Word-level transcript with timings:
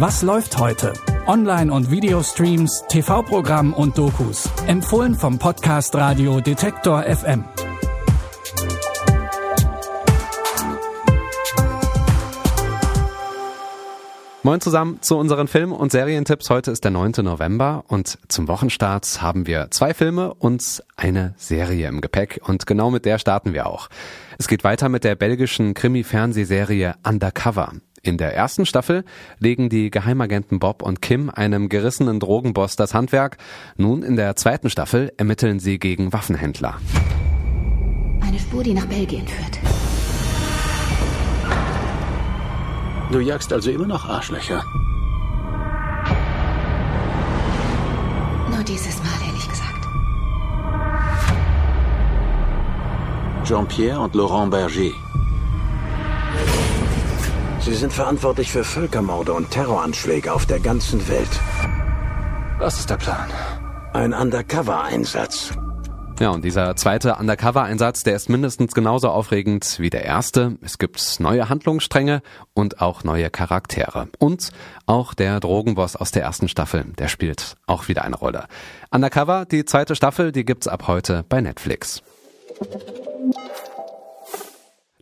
Was 0.00 0.22
läuft 0.22 0.56
heute? 0.58 0.92
Online- 1.26 1.72
und 1.72 1.90
Videostreams, 1.90 2.84
TV-Programm 2.88 3.72
und 3.72 3.98
Dokus. 3.98 4.48
Empfohlen 4.68 5.16
vom 5.16 5.40
Podcast 5.40 5.92
Radio 5.96 6.40
Detektor 6.40 7.02
FM. 7.02 7.44
Moin 14.44 14.60
zusammen 14.60 15.02
zu 15.02 15.18
unseren 15.18 15.48
Film- 15.48 15.72
und 15.72 15.90
Serientipps. 15.90 16.48
Heute 16.48 16.70
ist 16.70 16.84
der 16.84 16.92
9. 16.92 17.14
November 17.24 17.82
und 17.88 18.18
zum 18.28 18.46
Wochenstart 18.46 19.20
haben 19.20 19.48
wir 19.48 19.72
zwei 19.72 19.94
Filme 19.94 20.32
und 20.32 20.80
eine 20.94 21.34
Serie 21.36 21.88
im 21.88 22.00
Gepäck 22.00 22.40
und 22.44 22.68
genau 22.68 22.92
mit 22.92 23.04
der 23.04 23.18
starten 23.18 23.52
wir 23.52 23.66
auch. 23.66 23.88
Es 24.38 24.46
geht 24.46 24.62
weiter 24.62 24.88
mit 24.88 25.02
der 25.02 25.16
belgischen 25.16 25.74
Krimi-Fernsehserie 25.74 26.94
Undercover. 27.04 27.72
In 28.08 28.16
der 28.16 28.34
ersten 28.34 28.64
Staffel 28.64 29.04
legen 29.38 29.68
die 29.68 29.90
Geheimagenten 29.90 30.58
Bob 30.58 30.80
und 30.80 31.02
Kim 31.02 31.28
einem 31.28 31.68
gerissenen 31.68 32.20
Drogenboss 32.20 32.74
das 32.74 32.94
Handwerk. 32.94 33.36
Nun 33.76 34.02
in 34.02 34.16
der 34.16 34.34
zweiten 34.34 34.70
Staffel 34.70 35.12
ermitteln 35.18 35.60
sie 35.60 35.78
gegen 35.78 36.10
Waffenhändler. 36.10 36.78
Eine 38.22 38.38
Spur, 38.38 38.62
die 38.62 38.72
nach 38.72 38.86
Belgien 38.86 39.28
führt. 39.28 39.58
Du 43.12 43.20
jagst 43.20 43.52
also 43.52 43.70
immer 43.70 43.86
noch 43.86 44.08
Arschlöcher. 44.08 44.64
Nur 48.50 48.64
dieses 48.64 48.96
Mal, 49.02 49.26
ehrlich 49.26 49.48
gesagt. 49.50 49.86
Jean-Pierre 53.44 54.00
und 54.00 54.14
Laurent 54.14 54.50
Berger. 54.50 54.94
Sie 57.68 57.74
sind 57.74 57.92
verantwortlich 57.92 58.50
für 58.50 58.64
Völkermorde 58.64 59.34
und 59.34 59.50
Terroranschläge 59.50 60.32
auf 60.32 60.46
der 60.46 60.58
ganzen 60.58 61.06
Welt. 61.06 61.28
Was 62.58 62.80
ist 62.80 62.88
der 62.88 62.96
Plan? 62.96 63.28
Ein 63.92 64.14
Undercover-Einsatz. 64.14 65.52
Ja, 66.18 66.30
und 66.30 66.46
dieser 66.46 66.76
zweite 66.76 67.16
Undercover-Einsatz, 67.16 68.04
der 68.04 68.16
ist 68.16 68.30
mindestens 68.30 68.72
genauso 68.72 69.10
aufregend 69.10 69.78
wie 69.78 69.90
der 69.90 70.02
erste. 70.02 70.56
Es 70.62 70.78
gibt 70.78 71.20
neue 71.20 71.50
Handlungsstränge 71.50 72.22
und 72.54 72.80
auch 72.80 73.04
neue 73.04 73.28
Charaktere. 73.28 74.08
Und 74.18 74.48
auch 74.86 75.12
der 75.12 75.38
Drogenboss 75.38 75.94
aus 75.94 76.10
der 76.10 76.22
ersten 76.22 76.48
Staffel, 76.48 76.84
der 76.98 77.08
spielt 77.08 77.58
auch 77.66 77.86
wieder 77.86 78.02
eine 78.02 78.16
Rolle. 78.16 78.46
Undercover, 78.90 79.44
die 79.44 79.66
zweite 79.66 79.94
Staffel, 79.94 80.32
die 80.32 80.46
gibt's 80.46 80.68
ab 80.68 80.88
heute 80.88 81.22
bei 81.28 81.42
Netflix. 81.42 82.02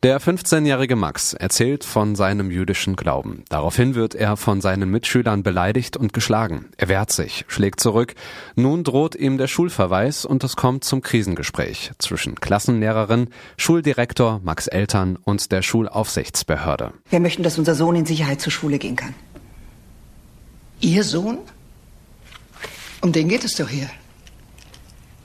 Der 0.03 0.21
15-jährige 0.21 0.95
Max 0.95 1.33
erzählt 1.33 1.83
von 1.83 2.17
seinem 2.17 2.51
jüdischen 2.51 2.97
Glauben. 2.97 3.45
Daraufhin 3.49 3.95
wird 3.95 4.15
er 4.15 4.37
von 4.37 4.61
seinen 4.61 4.91
Mitschülern 4.91 5.43
beleidigt 5.43 5.97
und 5.97 6.13
geschlagen. 6.13 6.67
Er 6.77 6.89
wehrt 6.89 7.11
sich, 7.11 7.47
schlägt 7.49 7.81
zurück. 7.81 8.15
Nun 8.57 8.85
droht 8.85 9.15
ihm 9.15 9.39
der 9.39 9.47
Schulverweis 9.47 10.27
und 10.27 10.45
es 10.45 10.55
kommt 10.55 10.85
zum 10.85 11.01
Krisengespräch 11.01 11.93
zwischen 11.99 12.35
Klassenlehrerin, 12.35 13.31
Schuldirektor, 13.57 14.43
Max 14.45 14.67
Eltern 14.67 15.17
und 15.17 15.51
der 15.51 15.63
Schulaufsichtsbehörde. 15.63 16.93
Wir 17.09 17.21
möchten, 17.21 17.43
dass 17.43 17.59
unser 17.59 17.75
Sohn 17.75 17.97
in 17.97 18.05
Sicherheit 18.05 18.43
zur 18.43 18.53
Schule 18.53 18.79
gehen 18.79 18.97
kann. 18.97 19.15
Ihr 20.81 21.05
Sohn? 21.05 21.39
Um 23.01 23.13
den 23.13 23.31
geht 23.31 23.45
es 23.45 23.55
doch 23.57 23.71
hier. 23.71 23.89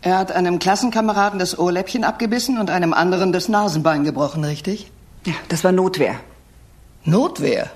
Er 0.02 0.18
hat 0.18 0.32
einem 0.32 0.58
Klassenkameraden 0.58 1.38
das 1.38 1.58
Ohrläppchen 1.58 2.04
abgebissen 2.04 2.58
und 2.58 2.70
einem 2.70 2.94
anderen 2.94 3.32
das 3.32 3.50
Nasenbein 3.50 4.04
gebrochen, 4.04 4.44
richtig? 4.44 4.92
Ja, 5.26 5.34
das 5.50 5.64
war 5.64 5.72
Notwehr. 5.72 6.20
Notwehr? 7.06 7.70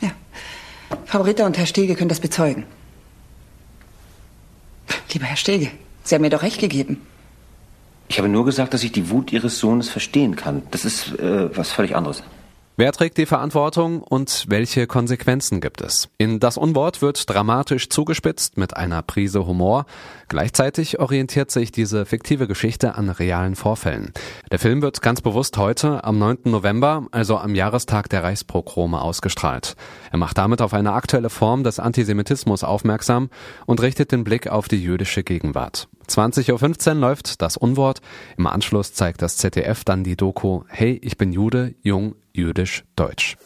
Ja. 0.00 0.10
Frau 1.06 1.22
Ritter 1.22 1.46
und 1.46 1.56
Herr 1.56 1.66
Stege 1.66 1.94
können 1.94 2.10
das 2.10 2.20
bezeugen. 2.20 2.64
Lieber 5.12 5.24
Herr 5.24 5.36
Stege, 5.36 5.70
Sie 6.04 6.14
haben 6.14 6.20
mir 6.20 6.28
doch 6.28 6.42
recht 6.42 6.60
gegeben. 6.60 7.00
Ich 8.08 8.18
habe 8.18 8.28
nur 8.28 8.44
gesagt, 8.44 8.74
dass 8.74 8.84
ich 8.84 8.92
die 8.92 9.08
Wut 9.08 9.32
Ihres 9.32 9.58
Sohnes 9.58 9.88
verstehen 9.88 10.36
kann. 10.36 10.62
Das 10.70 10.84
ist 10.84 11.18
äh, 11.18 11.56
was 11.56 11.70
völlig 11.70 11.96
anderes. 11.96 12.22
Wer 12.78 12.92
trägt 12.92 13.16
die 13.16 13.24
Verantwortung 13.24 14.02
und 14.02 14.44
welche 14.48 14.86
Konsequenzen 14.86 15.62
gibt 15.62 15.80
es? 15.80 16.10
In 16.18 16.40
Das 16.40 16.58
Unwort 16.58 17.00
wird 17.00 17.30
dramatisch 17.30 17.88
zugespitzt 17.88 18.58
mit 18.58 18.76
einer 18.76 19.00
Prise 19.00 19.46
Humor. 19.46 19.86
Gleichzeitig 20.28 21.00
orientiert 21.00 21.50
sich 21.50 21.72
diese 21.72 22.04
fiktive 22.04 22.46
Geschichte 22.46 22.94
an 22.94 23.08
realen 23.08 23.56
Vorfällen. 23.56 24.12
Der 24.50 24.58
Film 24.58 24.82
wird 24.82 25.00
ganz 25.00 25.22
bewusst 25.22 25.56
heute, 25.56 26.04
am 26.04 26.18
9. 26.18 26.40
November, 26.44 27.06
also 27.12 27.38
am 27.38 27.54
Jahrestag 27.54 28.10
der 28.10 28.22
Reichsprogrome, 28.22 29.00
ausgestrahlt. 29.00 29.74
Er 30.12 30.18
macht 30.18 30.36
damit 30.36 30.60
auf 30.60 30.74
eine 30.74 30.92
aktuelle 30.92 31.30
Form 31.30 31.64
des 31.64 31.78
Antisemitismus 31.78 32.62
aufmerksam 32.62 33.30
und 33.64 33.80
richtet 33.80 34.12
den 34.12 34.22
Blick 34.22 34.48
auf 34.48 34.68
die 34.68 34.82
jüdische 34.82 35.22
Gegenwart. 35.22 35.88
20.15 36.08 36.88
Uhr 36.88 36.94
läuft 36.94 37.42
das 37.42 37.56
Unwort. 37.56 38.00
Im 38.36 38.46
Anschluss 38.46 38.94
zeigt 38.94 39.22
das 39.22 39.36
ZDF 39.36 39.84
dann 39.84 40.04
die 40.04 40.16
Doku 40.16 40.62
Hey, 40.68 40.98
ich 41.02 41.16
bin 41.16 41.32
Jude, 41.32 41.74
jung, 41.82 42.16
jüdisch, 42.32 42.84
deutsch. 42.96 43.36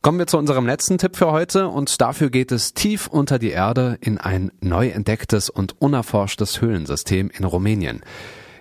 Kommen 0.00 0.18
wir 0.18 0.26
zu 0.26 0.38
unserem 0.38 0.64
letzten 0.64 0.96
Tipp 0.96 1.16
für 1.16 1.32
heute 1.32 1.68
und 1.68 2.00
dafür 2.00 2.30
geht 2.30 2.52
es 2.52 2.72
tief 2.72 3.08
unter 3.08 3.38
die 3.38 3.50
Erde 3.50 3.98
in 4.00 4.16
ein 4.16 4.52
neu 4.60 4.88
entdecktes 4.88 5.50
und 5.50 5.80
unerforschtes 5.82 6.60
Höhlensystem 6.60 7.30
in 7.30 7.44
Rumänien. 7.44 8.02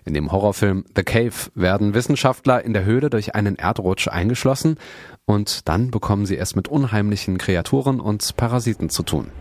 In 0.04 0.14
dem 0.14 0.32
Horrorfilm 0.32 0.86
The 0.96 1.04
Cave 1.04 1.52
werden 1.54 1.94
Wissenschaftler 1.94 2.64
in 2.64 2.74
der 2.74 2.86
Höhle 2.86 3.10
durch 3.10 3.36
einen 3.36 3.56
Erdrutsch 3.56 4.08
eingeschlossen 4.08 4.78
und 5.26 5.68
dann 5.68 5.92
bekommen 5.92 6.26
sie 6.26 6.38
es 6.38 6.56
mit 6.56 6.70
unheimlichen 6.70 7.38
Kreaturen 7.38 8.00
und 8.00 8.36
Parasiten 8.36 8.90
zu 8.90 9.04
tun. 9.04 9.32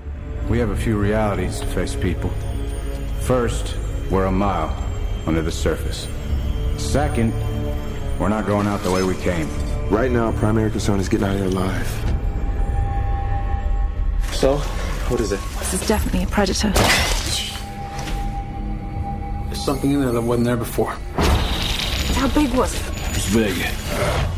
We 0.48 0.60
have 0.60 0.70
a 0.70 0.76
few 0.76 0.96
realities 0.96 1.58
to 1.58 1.66
face, 1.66 1.96
people. 1.96 2.30
First, 3.22 3.76
we're 4.10 4.26
a 4.26 4.32
mile 4.32 4.72
under 5.26 5.42
the 5.42 5.50
surface. 5.50 6.06
Second, 6.76 7.32
we're 8.20 8.28
not 8.28 8.46
going 8.46 8.68
out 8.68 8.80
the 8.84 8.92
way 8.92 9.02
we 9.02 9.16
came. 9.16 9.48
Right 9.90 10.08
now, 10.10 10.30
primary 10.30 10.70
concern 10.70 11.00
is 11.00 11.08
getting 11.08 11.26
out 11.26 11.34
of 11.34 11.40
here 11.40 11.48
alive. 11.48 11.88
So, 14.30 14.58
what 15.08 15.20
is 15.20 15.32
it? 15.32 15.40
This 15.58 15.74
is 15.74 15.88
definitely 15.88 16.22
a 16.22 16.26
predator. 16.28 16.70
There's 19.46 19.64
something 19.64 19.90
in 19.90 20.00
there 20.00 20.12
that 20.12 20.22
wasn't 20.22 20.46
there 20.46 20.56
before. 20.56 20.90
How 22.14 22.28
big 22.28 22.54
was 22.54 22.72
it? 22.72 22.82
It's 23.16 23.34
big. 23.34 24.35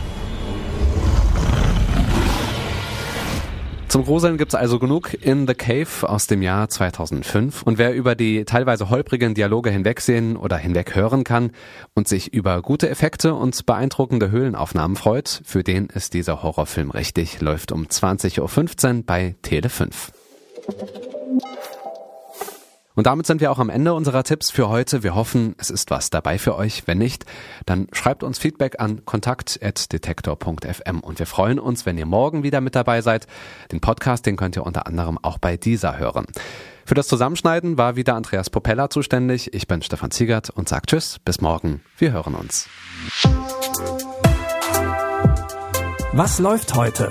Zum 3.88 4.04
Gruseln 4.04 4.36
gibt's 4.36 4.54
also 4.54 4.78
genug 4.78 5.14
in 5.14 5.46
The 5.46 5.54
Cave 5.54 5.88
aus 6.02 6.26
dem 6.26 6.42
Jahr 6.42 6.68
2005. 6.68 7.62
Und 7.62 7.78
wer 7.78 7.94
über 7.94 8.14
die 8.14 8.44
teilweise 8.44 8.90
holprigen 8.90 9.32
Dialoge 9.32 9.70
hinwegsehen 9.70 10.36
oder 10.36 10.58
hinweghören 10.58 11.24
kann 11.24 11.52
und 11.94 12.06
sich 12.06 12.34
über 12.34 12.60
gute 12.60 12.90
Effekte 12.90 13.34
und 13.34 13.64
beeindruckende 13.64 14.30
Höhlenaufnahmen 14.30 14.94
freut, 14.94 15.40
für 15.42 15.64
den 15.64 15.86
ist 15.86 16.12
dieser 16.12 16.42
Horrorfilm 16.42 16.90
richtig, 16.90 17.40
läuft 17.40 17.72
um 17.72 17.86
20.15 17.86 18.96
Uhr 18.98 19.02
bei 19.04 19.36
Tele 19.40 19.70
5. 19.70 20.12
Und 22.98 23.06
damit 23.06 23.26
sind 23.28 23.40
wir 23.40 23.52
auch 23.52 23.60
am 23.60 23.70
Ende 23.70 23.94
unserer 23.94 24.24
Tipps 24.24 24.50
für 24.50 24.68
heute. 24.68 25.04
Wir 25.04 25.14
hoffen, 25.14 25.54
es 25.58 25.70
ist 25.70 25.92
was 25.92 26.10
dabei 26.10 26.36
für 26.36 26.56
euch. 26.56 26.88
Wenn 26.88 26.98
nicht, 26.98 27.26
dann 27.64 27.86
schreibt 27.92 28.24
uns 28.24 28.40
Feedback 28.40 28.80
an 28.80 29.04
kontakt.detektor.fm 29.04 30.98
und 30.98 31.20
wir 31.20 31.26
freuen 31.26 31.60
uns, 31.60 31.86
wenn 31.86 31.96
ihr 31.96 32.06
morgen 32.06 32.42
wieder 32.42 32.60
mit 32.60 32.74
dabei 32.74 33.00
seid. 33.00 33.28
Den 33.70 33.80
Podcast, 33.80 34.26
den 34.26 34.36
könnt 34.36 34.56
ihr 34.56 34.66
unter 34.66 34.88
anderem 34.88 35.16
auch 35.22 35.38
bei 35.38 35.56
dieser 35.56 35.96
hören. 35.96 36.26
Für 36.84 36.96
das 36.96 37.06
Zusammenschneiden 37.06 37.78
war 37.78 37.94
wieder 37.94 38.16
Andreas 38.16 38.50
Popella 38.50 38.90
zuständig. 38.90 39.54
Ich 39.54 39.68
bin 39.68 39.80
Stefan 39.80 40.10
Ziegert 40.10 40.50
und 40.50 40.68
sage 40.68 40.86
Tschüss, 40.86 41.20
bis 41.20 41.40
morgen. 41.40 41.82
Wir 41.98 42.10
hören 42.10 42.34
uns. 42.34 42.68
Was 46.12 46.40
läuft 46.40 46.74
heute? 46.74 47.10